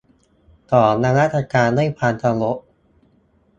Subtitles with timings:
[0.69, 2.57] ขอนมัสการด้วยความเคารพ